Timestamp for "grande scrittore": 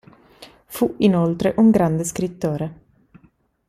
1.69-2.79